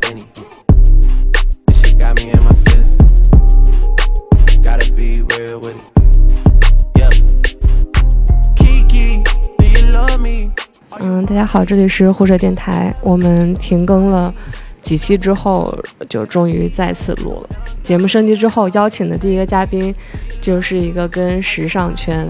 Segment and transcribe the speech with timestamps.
[0.00, 0.48] Benny Benny.
[1.66, 2.96] This shit got me in my feelings.
[4.62, 5.84] Gotta be real with it.
[6.96, 7.10] Yeah.
[8.56, 9.22] Kiki,
[9.58, 10.50] do you love me?
[11.00, 12.94] 嗯，大家好，这里是护者电台。
[13.02, 14.32] 我们停更了
[14.82, 15.76] 几期之后，
[16.08, 17.50] 就终于再次录了。
[17.82, 19.94] 节目升级之后，邀请的第一个嘉宾，
[20.40, 22.26] 就是一个跟时尚圈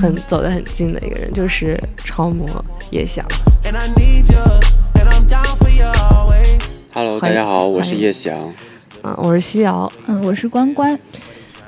[0.00, 2.48] 很走得很近的一个人，就是超模
[2.90, 3.24] 叶翔。
[3.64, 4.61] And I need you,
[6.94, 8.52] Hello，大家好，我是叶翔。
[9.02, 9.90] 嗯，我是西瑶。
[10.06, 10.98] 嗯，我是关关。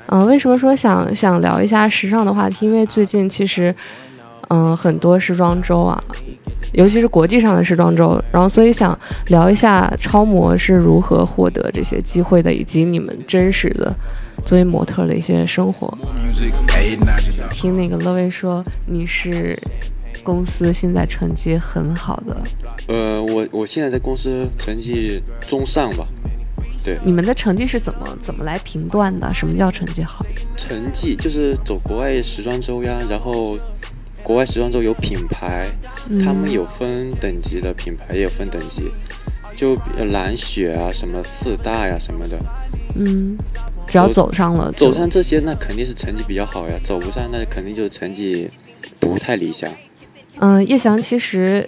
[0.05, 2.67] 嗯，为什么说想想聊一下时尚的话题？
[2.67, 3.73] 因为最近其实，
[4.49, 5.99] 嗯，很多时装周啊，
[6.73, 8.97] 尤其是国际上的时装周，然后所以想
[9.29, 13.91] 聊一下超模是如何获得这些机会的，以及你们真实的
[14.45, 15.91] 作为模特的一些生活。
[17.49, 19.57] 听那个乐威说你是
[20.25, 22.35] 公司现在成绩很好的，
[22.87, 26.07] 呃，我我现在在公司成绩中上吧，
[26.83, 26.97] 对。
[27.05, 29.31] 你们的成绩是怎么怎么来评断的？
[29.31, 30.25] 什么叫成绩好？
[30.57, 33.55] 成绩就是走国外时装周呀，然后
[34.23, 35.67] 国外时装周有品牌，
[36.23, 38.89] 他们有分等级的，品牌也有分等级，
[39.55, 39.77] 就
[40.11, 42.37] 蓝雪啊，什么四大呀什么的，
[42.95, 43.37] 嗯，
[43.85, 48.49] 只要走上了就，走上这些那肯定是成绩比较好呀，走不上那肯定就是成绩
[48.99, 49.71] 不太理想。
[50.39, 51.67] 嗯，叶翔，其实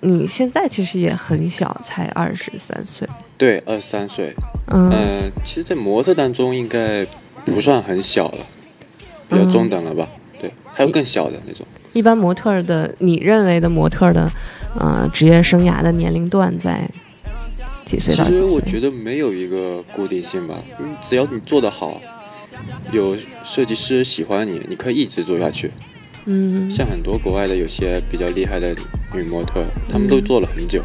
[0.00, 3.08] 你现在其实也很小，才二十三岁。
[3.36, 4.32] 对，二十三岁，
[4.68, 7.04] 嗯嗯、其实，在模特当中应该
[7.44, 8.46] 不算很小了，
[9.28, 10.08] 比较中等了吧？
[10.40, 11.66] 对，还有更小的那种。
[11.92, 14.30] 一般模特的，你认为的模特的，
[14.78, 16.88] 呃，职业生涯的年龄段在
[17.84, 18.60] 几岁到几其实我？
[18.60, 22.00] 觉得没有一个固定性吧，嗯，只要你做得好，
[22.92, 25.72] 有设计师喜欢你，你可以一直做下去。
[26.26, 28.74] 嗯像很多国外的有些比较厉害的
[29.14, 30.82] 女模特，她们都做了很久。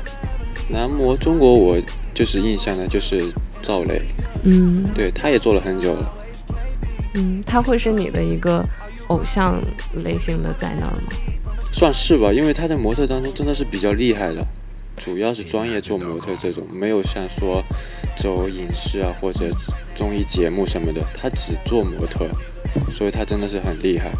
[0.69, 1.77] 男模中国我
[2.13, 4.01] 就是印象呢，就是赵雷，
[4.43, 6.13] 嗯对，他也做了很久了。
[7.13, 8.65] 嗯，他会是你的一个
[9.07, 9.61] 偶像
[10.03, 11.09] 类型的在那儿吗？
[11.71, 14.45] 算是吧，因为他在模特当中真的是比较厉害的，
[14.97, 17.63] 主要是专业做模特这种，没有像说
[18.17, 19.49] 走影视啊或者
[19.95, 22.27] 综艺节目什么的，他只做模特，
[22.91, 24.11] 所以他真的是很厉害。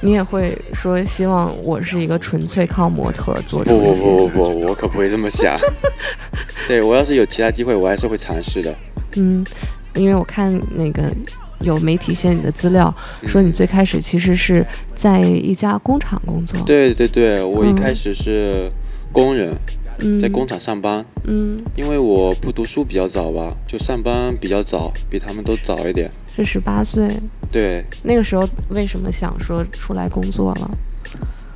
[0.00, 5.58] 你也会说希望我是一个纯粹靠模特儿做出不不不不不，我可不会这么想。
[6.68, 8.74] 对我要是有其他机会，我还是会尝试的。
[9.16, 9.44] 嗯，
[9.94, 11.10] 因为我看那个
[11.60, 14.64] 有媒体写你的资料，嗯说你最开始其实是
[14.94, 18.70] 在一家工厂工作。，对对对，我一嗯开始是
[19.10, 19.52] 工人，
[19.98, 26.10] 嗯，在工厂上班，嗯因为我不读书比较早吧，就上班比较早，比他们都早一点。
[26.36, 27.08] 是十八岁，
[27.50, 30.70] 对，那个时候为什么想说出来工作了？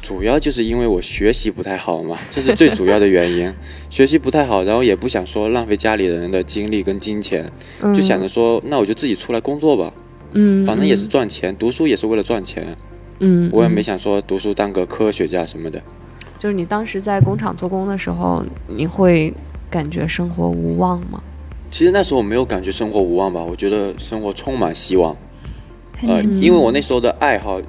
[0.00, 3.52] 主要就是因为我学习不太好嘛，这是最主要的原因。
[3.88, 7.48] 学习不太好，然后也不想说浪费家里人的精力跟金钱，
[7.82, 9.92] 嗯、就想着说，那我就自己出来工作吧，
[10.32, 12.66] 嗯，反正也是赚钱，读书也是为了赚钱，
[13.20, 15.80] 嗯，嗯，我也没嗯想说读书当个科学家什么的。
[16.36, 19.32] 就是你当时在工厂做工的时候，你会
[19.70, 21.22] 感觉生活无望吗？
[21.70, 25.16] 其实那时候我没有感觉生活无望吧，我觉得生活充满希望。
[26.06, 27.60] 呃，因为我那时候的爱好，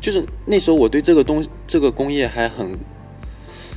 [0.00, 2.78] 就是那时候我对这个东这个工业还很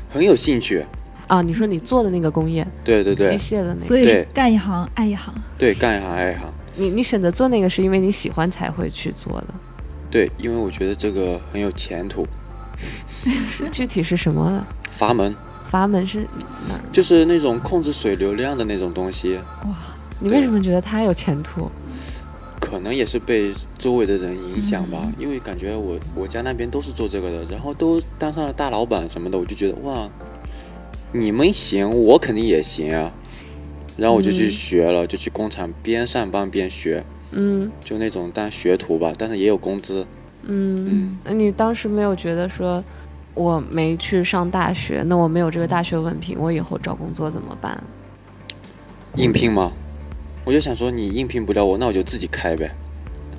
[0.09, 0.85] 很有兴趣。
[1.28, 5.34] 啊，你说你做的那个工业，对对对机械的那个，所以是干一行爱一行。
[5.57, 6.44] 对，干一行爱一行。
[6.75, 9.47] 你你选择做那个是因为你喜欢才会去做的，
[10.12, 12.28] 对，因为我觉得这个很有前途。
[13.72, 14.68] 具体是什么呢？
[14.91, 16.28] 阀门阀门是
[16.68, 16.80] 哪？
[16.91, 19.75] 就是那种控制水流量的那种东西，哇
[20.19, 21.72] 你为什么觉得它有前途？
[22.63, 25.12] 可能也是被周围的人影响吧。
[25.19, 30.09] 因为感觉我我家那边都是做这个的，然后都当上了大老板什么的，我就觉得哇，
[31.12, 33.12] 你们行，我肯定也行啊。
[33.97, 40.07] 然后我就去嗯学了，就去工厂边上班边学，嗯就那种当学徒吧，但是也有工资。
[40.44, 42.84] 嗯嗯，那你当时没有觉得说，
[43.35, 47.81] 我没去上大学，那我没有这个大学文凭，我以后找工作怎么办？
[49.16, 49.71] 应聘吗？
[50.45, 52.72] 我就想说，你应聘不了我，那我就自己开呗。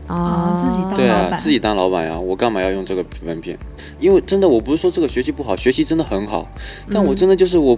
[0.06, 3.56] 啊自己当对啊，老板自己当老板呀，我干嘛要用这个文凭？
[3.98, 6.46] 因为真的，我不是说这个学习不好，学习真的很好，
[6.90, 7.74] 但我真的就是我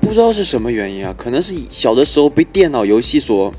[0.00, 3.52] 不知道是什么原因啊，可能是小的时候被电脑游戏所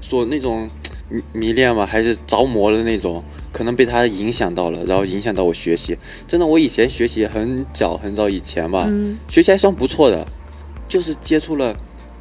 [0.00, 0.66] 所那种
[1.10, 3.22] 迷迷恋吧，还是着魔了那种，
[3.52, 5.98] 可能被它影响到了，然后影响到我学习。
[6.26, 10.26] 真的，我以前学习很早很早以前吧，嗯学习还算不错的，
[10.88, 11.76] 就是接触了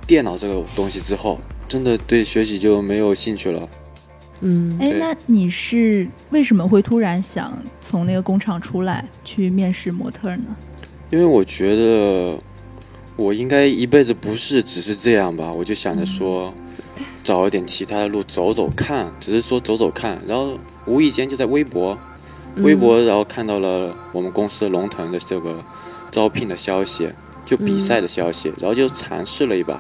[0.06, 1.40] 电脑这个东西之后，
[1.72, 3.70] 真的对学习就没有兴趣了。
[4.42, 10.44] 嗯哎，那你是为什么会突然想从那个工厂出来去面试模特呢？
[11.12, 12.38] 因为我觉得
[13.16, 15.50] 我应该一辈子不是只是这样吧？
[15.50, 16.54] 我就想着说，
[17.24, 21.98] 找一点其他的路走走看，只是说走走看，然后无意间就在微博，
[22.58, 25.64] 微博，然后看到了我们公司龙腾的这个
[26.12, 27.10] 招聘的消息，
[27.46, 29.80] 就比赛的消息，然后就尝试了一把。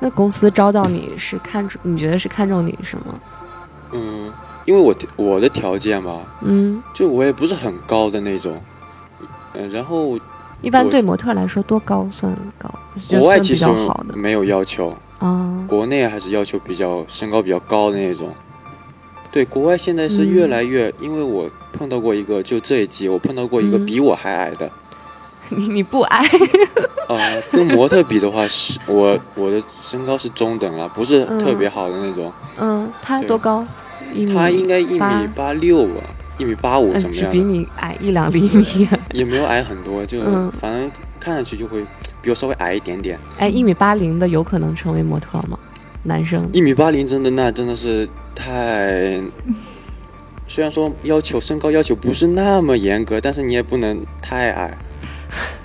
[0.00, 3.20] 那公司招到你是看中，你觉得是看中你什么？
[3.92, 4.32] 嗯，
[4.64, 8.60] 因为我我的条件吧，嗯，就我也不是很高的那种，
[9.54, 10.18] 嗯，然后
[10.62, 12.72] 一般对模特来说多高算高？
[13.08, 18.32] 国外其实较好的没有要求，啊，国内还是要求比较身高比较高的那种。
[19.32, 24.70] 对，国外现在是越来越，因为我碰到过一个，就这一季我碰到过一个嗯比我还矮的，
[25.50, 26.24] 你 你不矮，
[27.08, 27.16] 啊、
[27.52, 32.32] 跟模特比的话，是我我的身高是中等了，不是特别好的那种。
[32.58, 33.64] 嗯，他多高？
[34.34, 36.02] 他应该一米八六吧，
[36.38, 37.40] 一米八五怎么样比？
[37.40, 38.88] 你矮一两厘米。
[39.12, 41.84] 也没有矮很多，就、嗯反正看上去就会
[42.22, 43.18] 比我稍微矮一点点。
[43.38, 45.58] 哎，一米八零的有可能成为模特吗？
[46.04, 46.48] 男生？
[46.52, 49.20] 一米八零真的那真的是太，
[50.48, 54.76] 虽然说要求身高要求不是那么严格，但是你也不能太矮。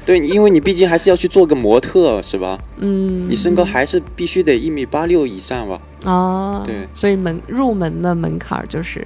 [0.06, 2.60] 对，因为你毕竟还是要去做个模特，是吧？
[2.78, 5.81] 嗯，你身高还是必须得一米八六以上吧？
[6.04, 9.00] 哦，对所以门入门的门槛儿就是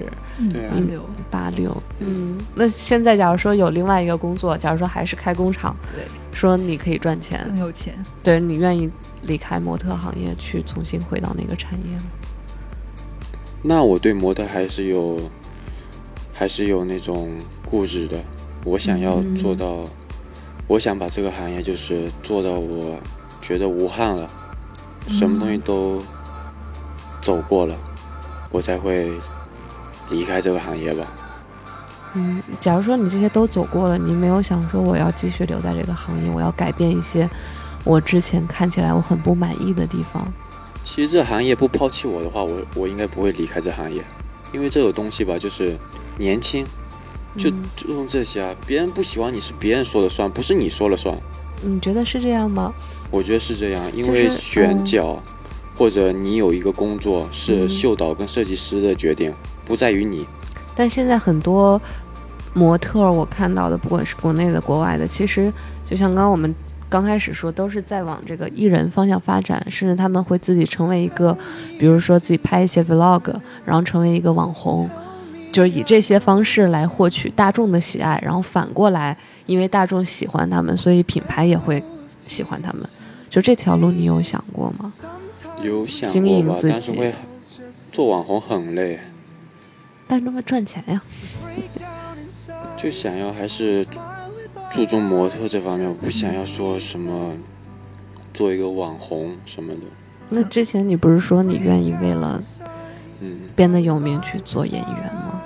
[0.52, 1.74] 对啊嗯六八六。
[2.00, 8.90] 嗯，那现在假如说有另外一个工作，假如说还是开工厂，对，说你可以赚钱，很有钱，对你愿意
[9.22, 12.02] 离开模特行业去重新回到那个产业吗？
[13.62, 15.18] 那我对模特还是有，
[16.34, 17.30] 还是有那种
[17.64, 18.18] 固执的。
[18.64, 19.84] 我想要做到，
[20.70, 22.96] 我想把这个行业就是做到我
[23.42, 24.30] 觉得无憾了，
[25.08, 26.00] 什么东西都
[27.20, 27.74] 走过了，
[28.52, 29.10] 我才会
[30.10, 31.04] 离开这个行业吧。
[32.14, 37.28] 嗯，假如说你这些都走过了，你没有想说我要继续留在这个行业，我要改变一些
[37.82, 40.24] 我之前看起来我很不满意的地方。
[40.84, 44.04] 其实这行业不抛弃我的话，我我应该不会离开这行业，
[44.52, 45.76] 因为这个东西吧，就是
[46.16, 46.64] 年轻，
[47.36, 48.54] 就嗯注重这些啊。
[48.66, 51.16] 别人不喜欢你是别人说了算，不是你说了算。
[51.62, 52.72] 你觉得是这样吗？
[53.10, 55.22] 我觉得是这样，因就是为选嗯角、
[55.76, 59.32] 或者你有一个工作是嗯秀导跟设计师的决定，
[59.64, 60.26] 不在于你。
[60.74, 61.80] 但现在很多
[62.54, 65.52] 模特我看到的，不管是国内的、国外的，其实
[65.84, 66.54] 就像刚刚我们
[66.88, 71.36] 刚开始说，都是在往这个艺人方向发展，甚至他们会自己成为一个，
[71.78, 73.34] 比如说自己拍一些 vlog，
[73.66, 74.88] 然后成为一个网红。
[75.52, 79.16] 就是以这些方式来获取大众的喜爱，然后反过来，
[79.46, 81.82] 因为大众喜欢他们，所以品牌也会
[82.18, 82.88] 喜欢他们。
[83.28, 84.92] 就这条路，你有想过吗？
[85.62, 86.28] 有想过吧？
[86.28, 87.14] 营自己但是会
[87.92, 89.00] 做网红很累，
[90.06, 91.02] 但这么赚钱呀？
[92.76, 93.86] 就想要还是
[94.70, 97.34] 注重模特这方面，我不想要说什么
[98.32, 99.80] 做一个网红什么的。
[100.28, 102.40] 那之前你不是说你愿意为了
[103.20, 105.39] 嗯，变得有名去做演员吗？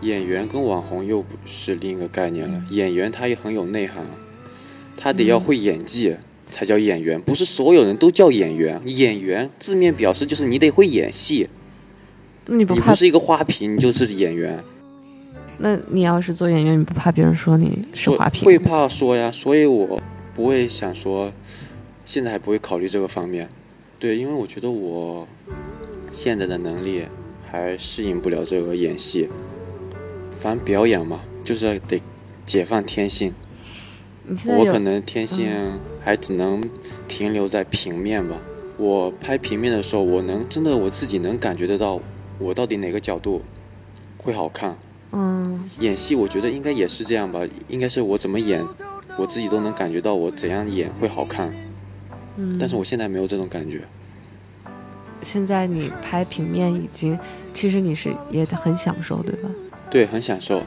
[0.00, 2.62] 演员跟网红又不是另一个概念了。
[2.70, 4.04] 演员他也很有内涵，
[4.96, 6.16] 他得要会演技。
[6.52, 8.82] 才叫演员，不是所有人都叫演员。
[8.86, 11.48] 演员字面表示就是你得会演戏，
[12.46, 14.58] 你不你不是一个花瓶，你就是演员。
[15.58, 18.44] 那你要是做演员，你不怕别人说你是花瓶？
[18.44, 20.02] 会怕说呀，所以我
[20.34, 21.32] 不会想说，
[22.04, 23.48] 现在还不会考虑这个方面。
[24.00, 25.28] 对，因为我觉得我
[26.10, 27.04] 现在的能力
[27.48, 29.28] 还适应不了这个演戏。
[30.40, 32.02] 反正表演嘛，就是得
[32.46, 33.34] 解放天性。
[34.46, 35.50] 我可能天性
[36.02, 36.68] 还只能
[37.06, 38.36] 停留在平面吧。
[38.76, 42.00] 我拍平面的时候，我能真的我自己能感觉得到，
[42.38, 43.42] 我到底哪个角度
[44.16, 44.76] 会好看。
[45.12, 48.64] 嗯演戏，我觉得应该也是这样吧，应该是我怎么演，
[49.18, 51.52] 我自己都能感觉到我怎样演会好看。
[52.36, 53.82] 嗯，但是我现在没有这种感觉。
[55.22, 57.18] 现在你拍平面已经，
[57.52, 59.50] 其实你是也很享受，对吧？
[59.90, 60.62] 对，很享受。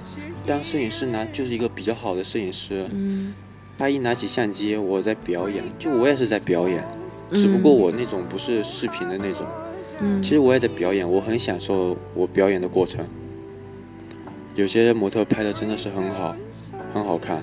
[0.46, 3.34] 当摄影师拿就是一个比较好的摄影师，嗯，
[3.78, 6.84] 他一拿起相机，我在表演，就我也是在表演，
[7.32, 9.48] 只不过我那种不是视频的那种。
[10.02, 13.06] 嗯，其实我也在表演，我很享受我表演的过程。
[14.56, 16.36] 有些模特拍的真的是很好，
[16.94, 17.42] 很好看。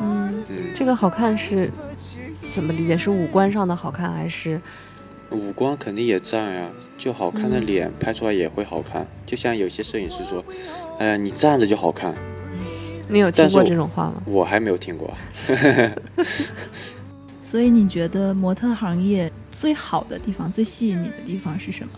[0.00, 1.70] 嗯，嗯，这个好看是
[2.50, 2.98] 怎么理解？
[2.98, 4.60] 是五官上的好看，还是
[5.30, 9.06] 五官肯定也占呀，就好看的脸拍出来也会好看。
[9.24, 10.44] 就像有些摄影师说
[10.98, 12.14] ：“哎呀，你站着就好看。
[13.08, 14.22] 你有听过这种话吗”？
[14.26, 15.12] 我还没有听过。
[17.42, 21.90] 所以你觉得模特行业最好的地方、最吸引你的地方是什么？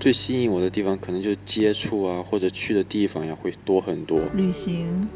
[0.00, 4.20] 最吸引我的地方可能就是接触啊，或者去的地方呀会多很多。
[4.34, 5.06] 旅行，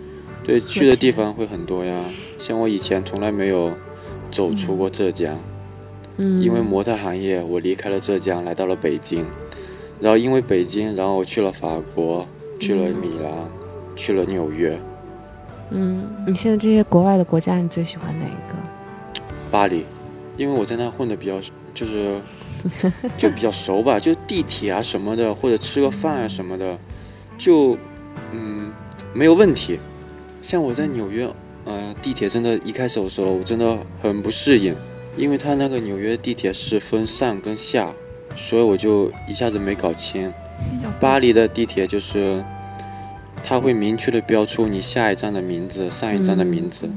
[0.44, 2.04] 对，去的地方会很多呀。
[2.38, 3.72] 像我以前从来没有
[4.30, 5.38] 走出过浙江。
[6.18, 9.24] 嗯，因为模特行业，我离开了浙江，来到了北京。
[10.00, 12.26] 然后因为北京，然后我去了法国，
[12.60, 13.32] 去了米兰，
[13.96, 14.78] 去了纽约，
[15.70, 18.54] 嗯，你现在这些国外的国家，你最喜欢哪一个？
[19.50, 19.84] 巴黎，
[20.36, 21.40] 因为我在那混的比较，
[21.74, 22.20] 就是
[23.16, 26.78] 就比较熟吧，就地铁啊什么的，或者吃个饭啊什么的，
[27.36, 27.76] 就
[28.32, 28.72] 嗯
[29.12, 29.80] 没有问题。
[30.40, 31.28] 像我在纽约，
[31.64, 34.74] 呃，地铁真的，一开始的时候我真的很不适应，
[35.16, 37.92] 因为它那个纽约地铁是分上跟下，
[38.36, 40.32] 所以我就一下子没搞清。
[41.00, 42.42] 巴黎的地铁就是，
[43.44, 46.88] 它会明确的标出你下一站的名字、上一站的名字。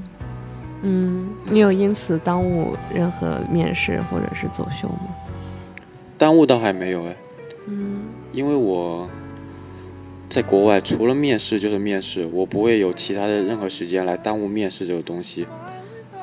[0.81, 5.07] 嗯，你有因此耽误任何面试或者是走秀吗？
[6.17, 7.15] 耽误倒还没有哎，
[7.67, 9.07] 嗯因为我
[10.27, 15.45] 在国外除了面试就是面试，我不会有其他的任何时间来耽误面试这个东西。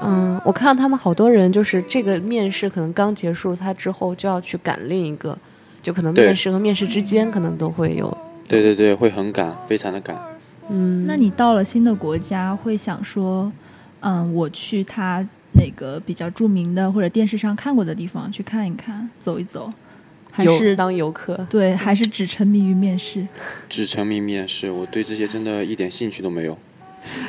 [0.03, 5.37] 嗯，我看到他们好多人就是这个面试可能刚结束，他之后就要去赶另一个，
[5.83, 8.09] 就可能面试和面试之间可能都会有。
[8.49, 10.17] 对对对，会很赶，非常的赶。
[10.71, 13.53] 嗯，那你到了新的国家，会想说，
[14.01, 19.71] 嗯，我去他哪个比较著名的或者电视上看过的地方去看一看、走一走，
[20.33, 21.47] 还游是当游客？
[21.51, 23.29] 对，还是只沉迷于面试？
[23.69, 26.57] 只沉迷面试，我对这些真的一点兴趣都没有。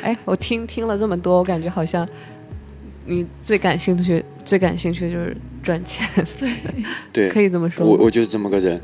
[0.02, 2.08] 哎，我听听了这么多，我感觉好像
[3.10, 6.08] 你最感兴趣、最感兴趣的就是赚钱，
[7.12, 7.86] 对， 可以这么说。
[7.86, 8.80] 我我就是这么个人。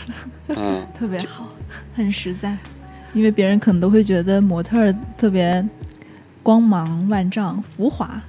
[0.48, 1.52] 嗯，特别好，
[1.94, 2.56] 很实在。
[3.12, 5.66] 因为别人可能都会觉得模特儿特别
[6.42, 8.22] 光芒万丈、浮华，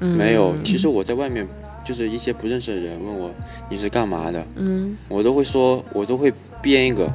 [0.00, 1.46] 嗯没有，其实我在外面
[1.84, 3.32] 就是一些不认识的人问我
[3.68, 7.10] 你是干嘛的，嗯，我都会说，我都会编一个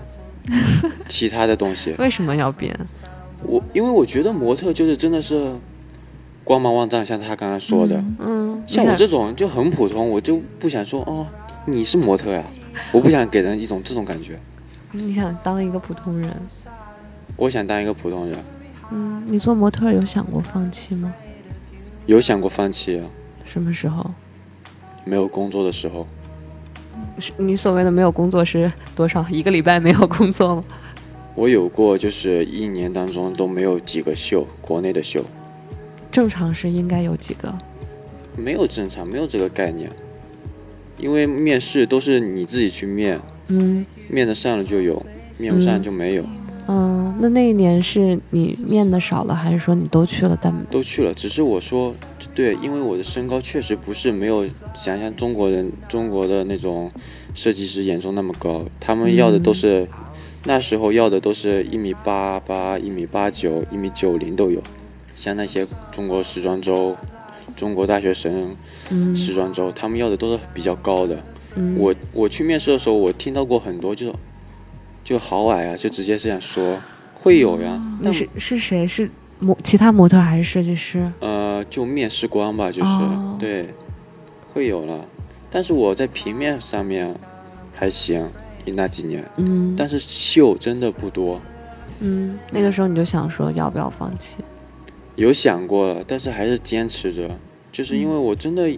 [1.07, 1.93] 其他的东西。
[1.99, 2.77] 为什么要编？
[3.43, 5.53] 我因为我觉得模特就是真的是
[6.47, 8.53] 光芒万丈，像他刚刚说的，嗯。
[8.55, 11.27] 嗯，像我这种就很普通，我就不想说哦
[11.65, 12.41] 你是模特呀，
[12.93, 14.39] 我不想给人一种这种感觉，
[14.93, 16.33] 你想当一个普通人，
[17.35, 18.39] 我想当一个普通人，
[18.93, 21.13] 嗯，你做模特有想过放弃吗？
[22.05, 23.05] 有想过放弃啊，
[23.43, 24.09] 什么时候？
[25.03, 26.07] 没有工作的时候，
[27.19, 29.25] 是你所谓的没有工作是多少？
[29.29, 30.63] 一个礼拜没有工作吗？
[31.35, 35.25] 我有过就是一年当中都没有几个秀，国内的秀
[36.17, 37.55] 正常是应该有几个？
[38.35, 39.87] 没有正常，没有这个概念，
[40.97, 43.85] 因为面试都是你自己去面，嗯。
[44.09, 44.99] 面的上了就有，
[45.37, 46.23] 面不上就没有。
[46.67, 51.93] 嗯，那那一年是你面的少了，还是说你都去了但都去了，只是我说，
[52.33, 56.89] 对，因为我的身高确实不是没有想象中国人中国的那种
[57.35, 59.87] 设计师眼中那么高，他们要的都是、
[60.45, 64.59] 那时候要的都是一米八八、一米八九、一米九零都有，
[65.17, 66.95] 像那些中国时装周、
[67.55, 68.55] 中国大学生
[68.91, 71.21] 嗯时装周，他们要的都是比较高的。
[71.55, 74.13] 嗯我我去面试的时候，我听到过很多就
[75.03, 76.77] 就好矮啊，就直接这样说，
[77.15, 77.81] 会有呀。
[77.99, 78.87] 那是是谁？
[78.87, 79.09] 是
[79.39, 81.11] 模其他模特还是设计师？
[81.19, 83.73] 呃，就面试官吧，就是、哦对，
[84.53, 85.03] 会有了。
[85.49, 87.11] 但是我在平面上面
[87.73, 88.23] 还行，
[88.65, 91.41] 那几年，嗯但是秀真的不多。
[92.01, 94.35] 嗯，那个时候你就想说要不要放弃？
[95.17, 97.37] 有想过了，但是还是坚持着，
[97.71, 98.69] 就是因为我真的，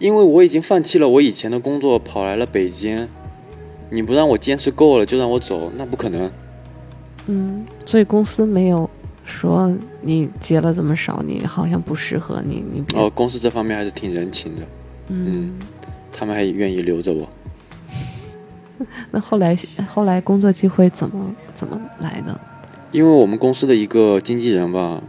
[0.00, 3.08] 因为我已经放弃了我以前的工作，跑来了北京。
[3.92, 6.30] 你不让我坚持够了就让我走，那不可能。
[7.26, 8.88] 嗯，所以公司没有
[9.24, 14.62] 说你结了这么少，你好像不适合你，你别哦，公司这方面还是挺人情的，
[15.08, 15.58] 嗯。
[16.12, 17.28] 他们还愿意留着我。
[19.10, 22.40] 那后来后来工作机会怎么怎么来的？
[22.92, 25.02] 因为我们公司的一个经纪人吧，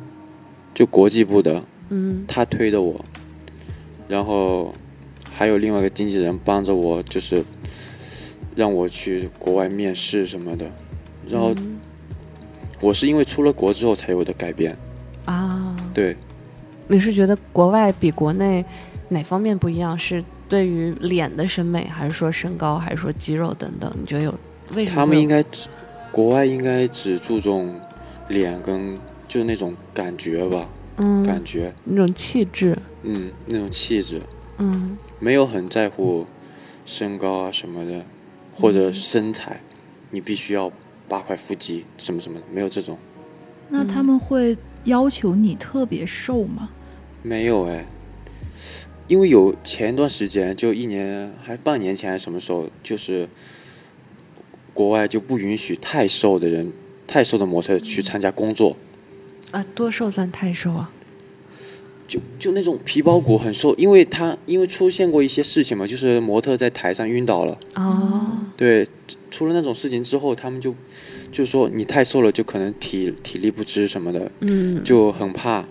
[0.74, 3.04] 就国际部的，嗯他推的我，
[4.08, 4.74] 然后
[5.32, 7.44] 还有另外一个经纪人帮着我，就是
[8.56, 10.70] 让我去国外面试什么的。
[11.30, 11.80] 然后嗯
[12.80, 14.76] 我是因为出了国之后才有的改变，
[15.26, 16.16] 啊，对，
[16.88, 18.66] 你是觉得国外比国内
[19.10, 19.98] 哪方面不一样？
[20.00, 23.94] 是对于脸的审美，还是说身高，还是说肌肉等等？
[24.00, 24.34] 你觉得有
[24.74, 24.96] 为什么？
[24.96, 25.68] 他们应该只
[26.12, 27.80] 国外应该只注重
[28.30, 28.98] 脸跟
[29.32, 31.24] 就是那种感觉吧，嗯。
[31.24, 34.22] 感觉，那种气质，嗯，那种气质，
[34.58, 34.98] 嗯。
[35.20, 36.28] 没有很在乎
[36.86, 38.06] 身高啊什么的，
[38.54, 39.62] 或者身材，
[40.10, 40.70] 你必须要
[41.08, 42.98] 八块腹肌什么什么的，没有这种，
[43.70, 46.70] 那他们会要求你特别瘦吗？
[47.24, 47.86] 没有哎。
[49.08, 53.30] 因为有前一段时间，就一年还半年前还是什么时候，就是
[54.74, 56.74] 国外就不允许太瘦的人、
[57.08, 58.76] 太瘦的模特去参加工作，
[59.52, 60.92] 啊，多瘦算太瘦啊？
[62.08, 68.86] 就就那种皮包骨很瘦，因为他因为出现过一些事情嘛，就是模特在台上晕倒了，哦，对，
[69.30, 70.76] 出了那种事情之后，他们就
[71.32, 75.64] 就说你太瘦了，就可能体体力不支什么的，嗯，就很怕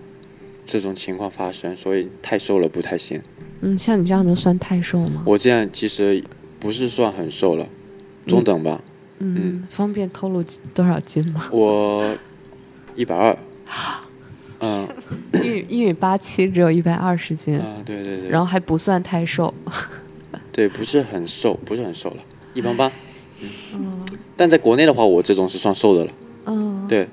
[0.64, 3.20] 这种情况发生，所以太瘦了不太行。
[3.60, 5.22] 嗯，像你这样能算太瘦吗？
[5.26, 6.24] 我这样其实
[6.58, 7.68] 不是算很瘦了，
[8.26, 8.82] 中等吧。
[9.18, 11.50] 嗯，方便透露多少斤吗？
[11.52, 12.16] 我
[12.96, 13.38] 一百二，
[14.60, 14.88] 嗯
[15.42, 19.52] 一米一米八七，只有一百二十斤，啊，对对对，然后还不算太瘦。
[20.52, 22.16] 对，不是很瘦，不是很瘦了，
[22.52, 22.92] 一般般。
[23.72, 24.04] 嗯，
[24.36, 26.12] 但在国内的话，我这种是算瘦的了。
[26.44, 27.08] 嗯，对，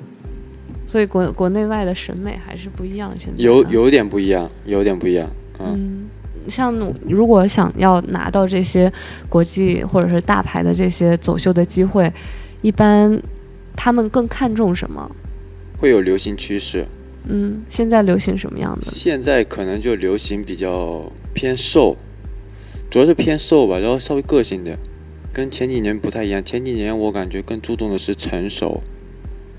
[0.86, 3.14] 所以国国内外的审美还是不一样。
[3.18, 5.30] 现在呢有有点不一样，有点不一样。
[5.60, 6.10] 嗯，嗯，
[6.50, 6.76] 像
[7.08, 8.92] 如果想要拿到这些
[9.30, 12.12] 国际或者是大牌的这些走秀的机会，
[12.62, 13.18] 一般
[13.76, 15.10] 他们更看重什么？
[15.78, 16.86] 会有流行趋势。
[17.30, 18.86] 嗯，现在流行什么样的？
[18.90, 21.98] 现在可能就流行比较偏瘦，
[22.90, 24.78] 主要是偏瘦吧，然后稍微个性点，
[25.34, 26.44] 跟前几年不太一样。
[26.44, 28.82] 前几年我感觉更注重的是成熟，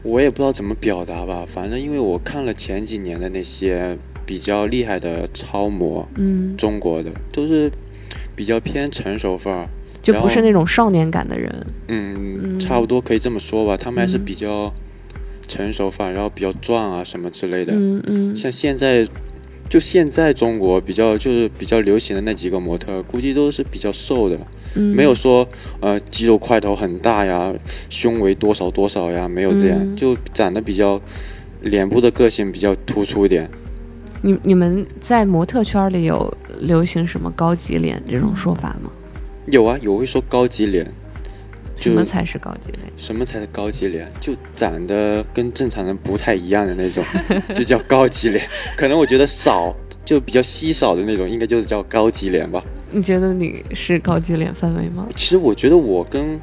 [0.03, 7.71] 我也不知道怎么表达吧，反正因为我看了前几年的那些比较厉害的超模，嗯，中国的都是
[8.35, 9.69] 比较偏成熟范儿，
[10.03, 11.67] 就不是那种少年感的人。
[11.89, 14.73] 嗯，嗯差不多可以这么说吧，他们还是嗯比较
[15.49, 17.73] 成熟范，然后比较壮啊什么之类的。
[17.75, 19.09] 嗯嗯像现在，
[19.69, 24.39] 就现在中国比较就是比较流行的那几个模特，估计都是比较瘦的，
[24.77, 25.49] 嗯，没有说
[25.81, 27.53] 呃肌肉块头很大呀，
[27.91, 31.01] 胸围多少多少呀，没有这样，嗯就长得比较
[31.63, 33.49] 脸部的个性比较突出一点。
[34.21, 38.91] 你你们在模特圈里有流行什么高级脸这种说法吗？
[39.51, 40.91] 有啊，有会说高级脸，就
[41.81, 42.93] 什么才是高级脸？
[42.97, 44.11] 什么才是高级脸？
[44.21, 47.05] 就长得跟正常人不太一样的那种，
[47.55, 48.45] 就叫高级脸。
[48.77, 52.63] 可能我觉得少，就比较稀少的那种，应该就是叫高级脸吧。
[52.91, 55.07] 你觉得你是高级脸范围吗？
[55.15, 56.41] 其实我觉得我跟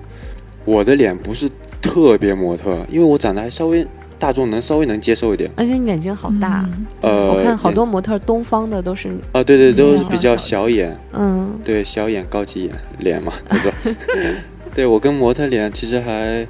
[0.63, 1.49] 我的脸不是
[1.81, 3.85] 特别模特，因为我长得还稍微
[4.17, 5.49] 大众能稍微能接受一点。
[5.55, 13.77] 而且你眼睛好大，嗯呃，我看好多模特东方的都是，啊，对对，都嗯是比较小小眼，嗯对小眼高级眼脸嘛，对吧？
[14.75, 16.45] 对我跟模特脸其实还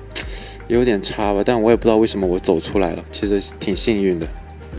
[0.68, 4.28] 有点差吧，但我也不知道为什么我走出来了，其实挺幸运的。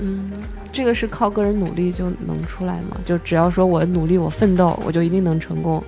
[0.01, 0.33] 嗯，
[0.73, 2.97] 这个是靠个人努力就能出来吗？
[3.05, 5.81] 就只要说我努力，我奋斗，我就一定能成功？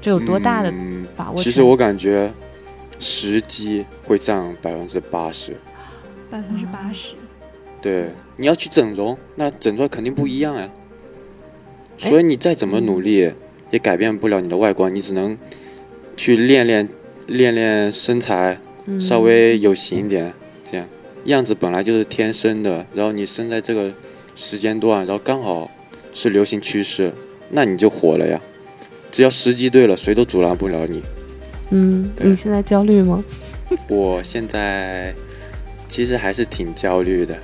[0.00, 1.42] 这有多大的嗯把握？
[1.42, 2.32] 其实我感觉
[2.98, 5.54] 时机会占百分之八十。
[6.30, 7.14] 百分之八十。
[7.82, 10.70] 对，你要去整容，那整出来肯定不一样呀。
[12.00, 13.32] 哎所以你再怎么努力，
[13.70, 15.36] 也改变不了你的外观，你只能
[16.16, 16.88] 去练练
[17.26, 20.32] 练练身材，嗯稍微有型一点，
[20.64, 20.86] 这样
[21.24, 23.92] 样子本来就是天生的，然后你生在这个
[24.34, 25.70] 时间段，然后刚好
[26.14, 27.12] 是流行趋势，
[27.50, 28.40] 那你就火了呀。
[29.12, 31.02] 只要时机对了，谁都阻拦不了你。
[31.70, 33.24] 嗯，你现在焦虑吗？
[33.88, 35.14] 我现在
[35.88, 37.36] 其实还是挺焦虑的，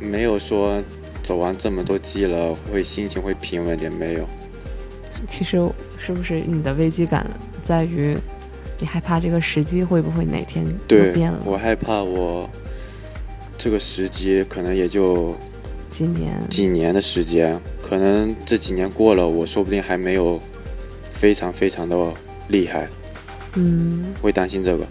[0.00, 0.82] 没有说
[1.22, 4.26] 走完这么多季了，会心情会平稳点，没有。
[5.28, 7.26] 其实是不是你的危机感
[7.68, 8.16] 在于
[8.78, 11.38] 你害怕这个时机会不会哪天又对变了？
[11.44, 12.48] 我害怕我
[13.58, 15.36] 这个时机可能也就
[15.90, 16.32] 几年？
[16.48, 20.40] 几年的时间，可能这几年过了，我说不定还没有
[21.12, 21.94] 非常非常的
[22.48, 22.88] 厉害，
[23.56, 24.86] 嗯，会担心这个。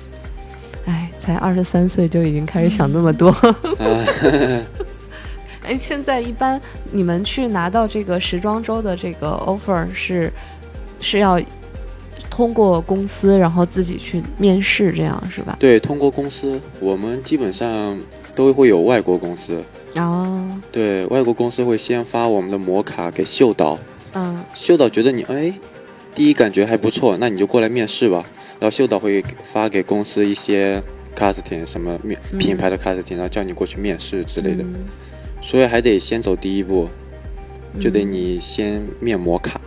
[0.85, 3.29] 哎，才二十三岁就已经开始想那么多。
[3.29, 4.05] 啊，
[5.65, 6.61] 哎，现在一般
[6.91, 10.31] 你们去拿到这个时装周的这个 offer 是
[11.01, 11.41] 是要
[12.37, 15.57] 通过公司，然后自己去面试，这样是吧？
[15.59, 17.99] 对，通过公司，我们基本上
[18.35, 19.59] 都会有外国公司，
[19.95, 23.79] 哦，对外国公司会先发我们的模卡给秀导，
[24.13, 24.43] 嗯。
[24.53, 25.51] 秀导觉得你哎，
[26.13, 28.23] 第一感觉还不错，那你就过来面试吧。
[28.59, 30.79] 然后秀导会发给公司一些
[31.15, 32.37] casting 什么面嗯。
[32.37, 34.85] 品牌的 casting，然后叫你过去面试之类的，嗯。
[35.41, 36.87] 所以还得先走第一步，
[37.79, 38.13] 就得嗯。
[38.13, 39.59] 你先面模卡。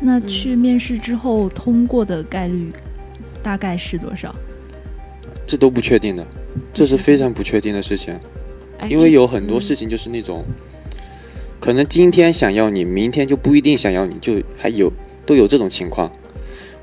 [0.00, 2.72] 那去面试之后通过的概率
[3.42, 4.34] 大概是多少？
[5.46, 6.26] 这都不确定的，
[6.74, 8.18] 这是非常不确定的事情，
[8.78, 10.44] 哎因为有很多嗯事情就是那种，
[11.58, 14.92] 可能今天想要你，明天就不一定想要你，就还有
[15.24, 16.12] 都有这种情况。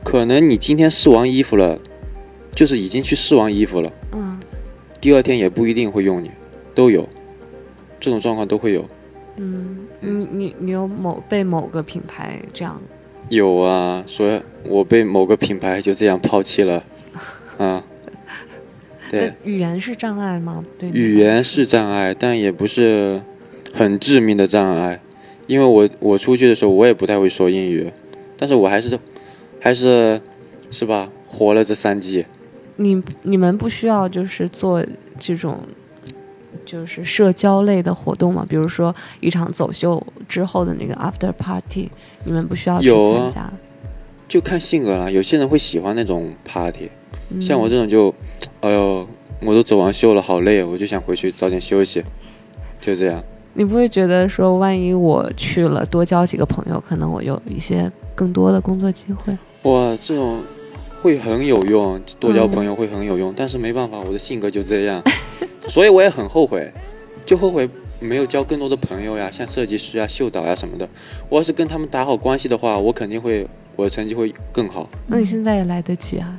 [0.03, 1.79] 可能你今天试完衣服了，
[2.53, 4.39] 就是已经去试完衣服了，嗯
[4.99, 6.31] 第二天也不一定会用你，
[6.73, 7.07] 都有，
[7.99, 8.89] 这种状况都会有。
[9.37, 12.81] 嗯，你你你有某被某个品牌这样
[13.29, 16.83] 有啊，所以我被某个品牌就这样抛弃了，
[17.57, 17.83] 啊，
[19.09, 20.63] 对，语言是障碍吗？
[20.77, 23.21] 对语言是障碍，但也不是
[23.73, 24.99] 很致命的障碍。
[25.47, 27.91] 因为我我出去的时候我也不太会说英语，
[28.37, 28.97] 但是我还是
[29.59, 30.19] 还是
[30.71, 32.25] 是吧活了这三季。
[32.77, 34.83] 你你们不需要就是做
[35.19, 35.59] 这种
[36.65, 38.45] 就是社交类的活动嘛？
[38.47, 41.89] 比如说一场走秀之后的那个 after party，
[42.23, 43.53] 你们不需要去参加？
[44.27, 46.89] 就看性格了，有些人会喜欢那种 party，
[47.29, 48.13] 嗯像我这种就，
[48.61, 49.07] 哎呦，
[49.41, 52.03] 我都走完秀了，好累，我就想回去早点休息，
[52.81, 53.23] 就这样。
[53.53, 59.37] 你不会觉得说，万一我去了多交几个朋友，可能我有一些更多的工作机会？
[59.61, 60.41] 哇，这种
[61.01, 65.01] 会很有用，多交嗯朋友会很有用，但是没办法，我的性格就这样，
[65.67, 66.71] 所以我也很后悔，
[67.25, 70.87] 就后悔没有交更多的朋友呀，像设计师啊、秀导呀什么的。
[71.29, 74.89] 我要是跟他们打好关系的话，我肯定会，我的成绩会更好。
[75.07, 76.37] 那你现在也来得及啊，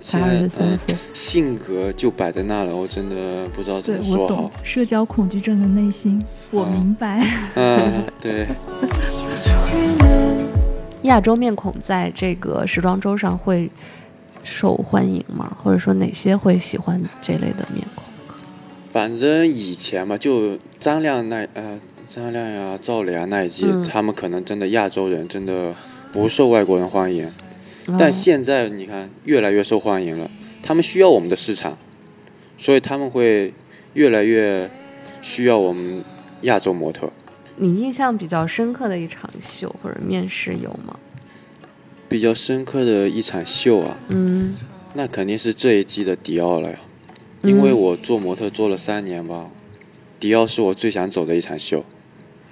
[0.00, 0.96] 才现在二十三嗯岁。
[1.12, 4.50] 性格就摆在那了，我真的不知道怎么说我懂好。
[4.64, 7.24] 社交恐惧症的内心，我啊明白。
[7.54, 8.46] 嗯，对。
[11.02, 13.68] 亚洲面孔在这个时装周上会
[14.44, 15.56] 受欢迎吗？
[15.62, 18.04] 或者说哪些会喜欢这类的面孔？
[18.92, 23.82] 反正以前嘛，就张亮那呃张亮呀、赵磊啊那一季，嗯。
[23.84, 25.74] 他们可能真的亚洲人真的
[26.12, 27.32] 不受外国人欢迎，
[27.98, 30.30] 但嗯现在你看越来越受欢迎了，
[30.62, 31.78] 他们需要我们的市场，
[32.58, 33.54] 所以他们会
[33.94, 34.68] 越来越
[35.22, 36.04] 需要我们
[36.42, 37.10] 亚洲模特。
[37.56, 40.98] 你印象比较深刻的一场秀或者面试有吗？
[42.10, 44.54] 比较深刻的一场秀啊，嗯，
[44.92, 46.78] 那肯定是这一季的迪奥了呀，
[47.42, 49.46] 因为嗯我做模特做了三年吧，
[50.20, 51.84] 迪奥是我最想走的一场秀。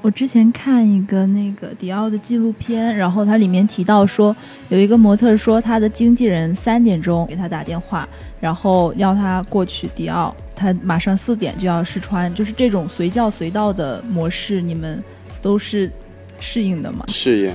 [0.02, 4.34] 我之前看一个那个迪奥的纪录片，然后它里面提到说，
[4.70, 8.08] 有一个模特说他的经纪人三点钟给他打电话，
[8.40, 15.04] 然后要他过去迪奥，他马上四点就要试穿，就是这种随叫随到的模式，你们
[15.42, 15.90] 都是
[16.40, 17.04] 适应的吗？
[17.08, 17.52] 适应，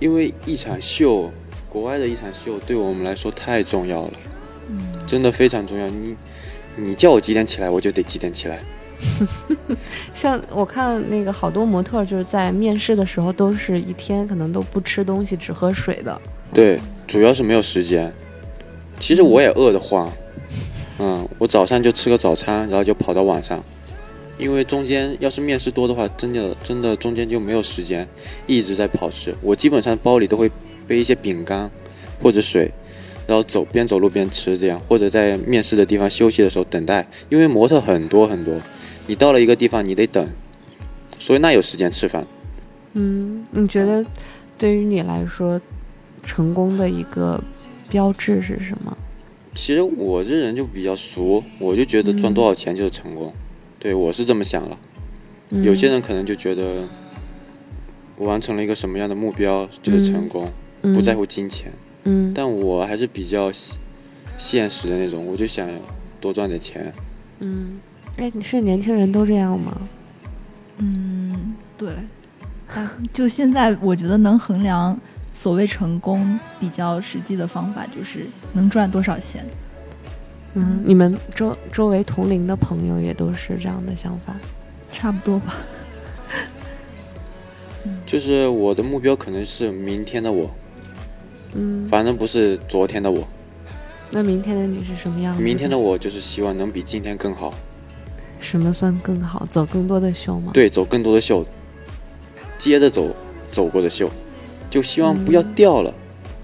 [0.00, 1.30] 因为一场秀，
[1.68, 4.12] 国外的一场秀对我们来说太重要了，
[5.06, 5.88] 真的非常重要。
[5.88, 6.16] 你
[6.76, 8.60] 你叫我几点起来，我就得几点起来。
[10.14, 16.20] 像我看那个好多模特就是在面试的时候都是一天可能都不吃东西只喝水的。
[16.52, 18.12] 对，主要是没有时间。
[18.98, 20.10] 其实我也饿得慌，
[20.98, 23.62] 嗯，我早上就吃个早餐，然后就跑到晚上，
[24.38, 28.08] 因为中间要是面试多的话，真的真的中间就没有时间
[28.46, 29.34] 一直在跑吃。
[29.42, 30.50] 我基本上包里都会
[30.86, 31.70] 背一些饼干
[32.22, 32.70] 或者水，
[33.26, 38.60] 然后走边走路边吃这样，或者在面试的地方休息的时候等待，因为模特很多很多，
[39.06, 40.28] 你到了一个地方你得等，
[41.18, 42.26] 所以那有时间吃饭。
[42.94, 44.04] 嗯，你觉得
[44.56, 45.60] 对于你来说，
[46.22, 47.42] 成功的一个
[47.88, 48.96] 标志是什么？
[49.54, 53.32] 其实我这人就比较俗，我就觉得赚多少钱就是成功，
[53.78, 54.78] 对我是这么想了。
[55.50, 56.82] 嗯有些人可能就觉得
[58.16, 61.72] 我完成了一个什么样的目标就是成功，不在乎金钱。
[62.06, 63.76] 嗯，但我还是比较现
[64.38, 65.68] 现实的那种，我就想
[66.20, 66.92] 多赚点钱。
[67.40, 67.78] 嗯，
[68.16, 69.76] 哎，你是年轻人都这样吗？
[70.78, 71.90] 嗯，对，
[73.12, 74.98] 就现在我觉得能衡量
[75.34, 79.44] 所谓成功比较实际的方法就是能赚多少钱。
[80.54, 84.34] 嗯，你们周周围同龄的朋友也都是这样的想法？
[84.92, 85.54] 差不多吧。
[88.04, 90.50] 就是我的目标可能是明天的我，
[91.56, 93.26] 嗯，反正不是昨天的我。
[94.10, 95.42] 那明天的你是什么样子？
[95.42, 97.52] 明天的我就是希望能比今天更好，
[98.38, 99.46] 什么算更好？
[99.50, 101.44] 走更多的秀吗？，对，走更多的秀，
[102.58, 103.08] 接着走
[103.50, 104.08] 走过的秀，
[104.70, 105.92] 就希望不要嗯掉了，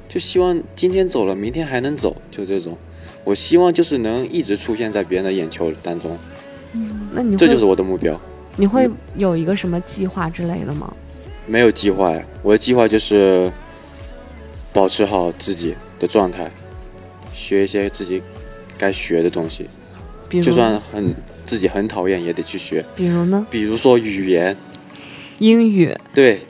[0.08, 2.76] 就希望今天走了，明天还能走，就这种。
[3.24, 6.18] 我希望就是能一直出现在别人的眼球当中，
[6.72, 8.20] 嗯那你会这就是我的目标。
[8.56, 10.92] 你会有一个什么计划之类的吗？
[11.46, 13.50] 没有计划呀，我的计划就是
[14.72, 16.50] 保持好自己的状态，
[17.34, 18.22] 学一些自己
[18.78, 19.68] 该学的东西，
[20.30, 22.84] 就算很自己很讨厌也得去学。
[22.96, 23.46] 比如呢？
[23.50, 24.56] 比如说语言，
[25.38, 25.94] 英语。
[26.14, 26.40] 对，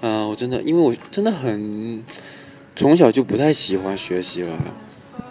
[0.00, 2.02] 嗯、我真的，因为我真的很
[2.74, 4.58] 从小就不太喜欢学习了，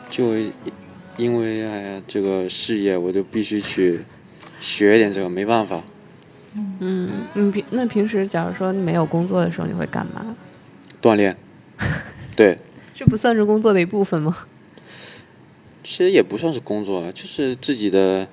[0.09, 0.33] 就
[1.17, 4.01] 因为哎呀这个事业，我就必须去
[4.59, 5.83] 学一点这个，没办法。
[6.79, 10.35] 嗯，你平那平时假如说你没有工作的时候，你会干嘛？
[11.01, 11.35] 锻炼，
[12.35, 12.59] 对，
[12.93, 14.35] 这不算是工作的一部分吗？
[15.83, 18.27] 其实也不算是工作啊，就是自己的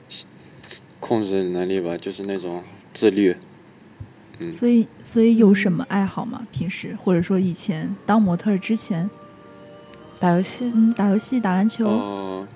[0.98, 3.36] 控制能力吧，就是那种自律。
[4.50, 6.46] 所以，所以有什么爱好吗？
[6.50, 9.08] 平时或者说以前当模特之前，
[10.18, 10.72] 打游戏。
[10.74, 11.86] 嗯，打游戏、打篮球。
[11.86, 12.48] 呃，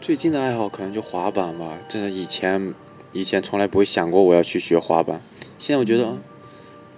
[0.00, 2.72] 最近的爱好可能就滑板吧，真的以前
[3.12, 5.20] 以前从来不会想过我要去学滑板，
[5.58, 6.16] 现在我觉得，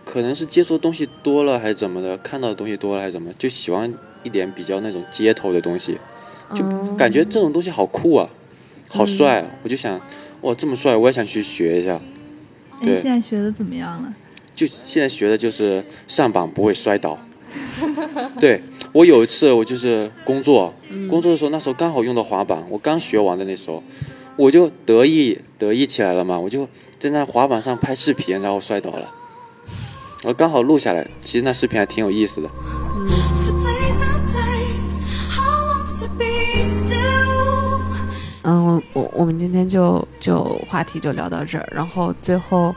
[0.05, 5.99] 可能是接触的东西多了还是怎么的，看到的东西多了还是怎么，就喜欢一点比较那种街头的东西，
[6.55, 8.29] 就嗯感觉这种东西好酷啊，
[8.89, 9.51] 好帅啊！
[9.63, 10.01] 我就想，
[10.43, 12.01] 哇，这么帅，我也想去学一下。
[12.81, 14.15] 哎，对现在学的怎么样了？
[14.55, 17.19] 就现在学的就是上板不会摔倒。
[18.39, 18.61] 对
[18.93, 20.73] 我有一次我就是工作，
[21.09, 23.83] 工作的时候那时候刚好用到滑板，我刚学完的那时候，
[24.37, 29.13] 我就得意得意起来了嘛，我就在那滑板上拍视频，然后摔倒了，
[30.25, 32.49] 我刚好录下来，其实那视频还挺有意思的。
[38.47, 42.75] 嗯，我我我们今天就就话题就聊到这儿，然后最后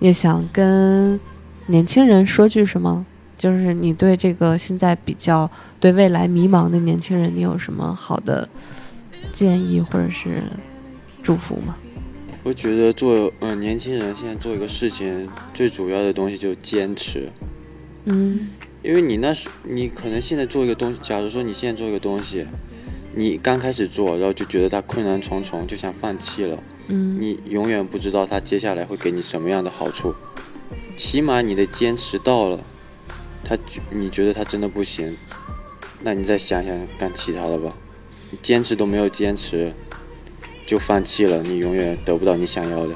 [0.00, 1.18] 也想跟
[1.66, 8.48] 年轻人说句什么，就是你对这个现在比较对未来迷茫的年轻人，你有什么好的
[9.30, 10.42] 建议或者是
[11.22, 11.76] 祝福吗？
[12.48, 17.30] 我觉得做嗯、呃年轻人现在做一个事情，最主要的东西就是坚持。
[18.06, 18.48] 嗯
[18.82, 22.46] 因为你那时你可能现在做一个东西，假如说你现在做一个东西，
[23.14, 26.58] 你刚开始做，然后就觉得它困难重重，就想放弃了。
[26.86, 30.14] 嗯你永远不知道它接下来会给你什么样的好处。
[30.96, 32.64] 起码你的坚持到了，
[33.44, 33.58] 他
[33.90, 35.14] 你觉得他真的不行，
[36.02, 37.76] 那你再想想干其他的吧。
[38.30, 39.74] 你坚持都没有坚持，
[40.68, 42.92] 就放弃了，你永远得不到你想要的。